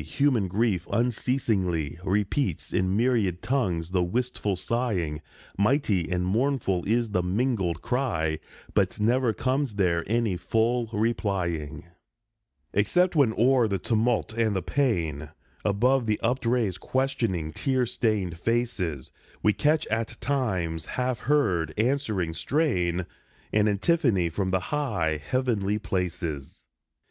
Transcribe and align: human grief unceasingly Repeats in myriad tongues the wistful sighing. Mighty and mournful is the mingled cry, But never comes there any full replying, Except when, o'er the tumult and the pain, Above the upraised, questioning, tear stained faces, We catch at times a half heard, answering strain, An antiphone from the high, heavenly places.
human 0.00 0.48
grief 0.48 0.86
unceasingly 0.90 1.98
Repeats 2.02 2.72
in 2.72 2.96
myriad 2.96 3.42
tongues 3.42 3.90
the 3.90 4.02
wistful 4.02 4.56
sighing. 4.56 5.20
Mighty 5.58 6.10
and 6.10 6.24
mournful 6.24 6.82
is 6.86 7.10
the 7.10 7.22
mingled 7.22 7.82
cry, 7.82 8.38
But 8.72 8.98
never 8.98 9.34
comes 9.34 9.74
there 9.74 10.02
any 10.06 10.38
full 10.38 10.86
replying, 10.94 11.88
Except 12.72 13.14
when, 13.14 13.34
o'er 13.36 13.68
the 13.68 13.78
tumult 13.78 14.32
and 14.32 14.56
the 14.56 14.62
pain, 14.62 15.28
Above 15.62 16.06
the 16.06 16.18
upraised, 16.22 16.80
questioning, 16.80 17.52
tear 17.52 17.84
stained 17.84 18.38
faces, 18.38 19.12
We 19.42 19.52
catch 19.52 19.86
at 19.88 20.18
times 20.22 20.86
a 20.86 20.90
half 20.92 21.18
heard, 21.18 21.74
answering 21.76 22.32
strain, 22.32 23.04
An 23.52 23.68
antiphone 23.68 24.30
from 24.30 24.48
the 24.48 24.60
high, 24.60 25.20
heavenly 25.22 25.78
places. 25.78 26.64